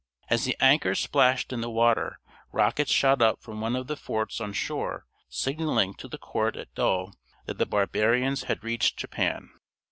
[0.31, 2.17] As the anchors splashed in the water
[2.51, 6.69] rockets shot up from one of the forts on shore signaling to the court at
[6.75, 7.11] Yedo
[7.45, 9.51] that the barbarians had reached Japan.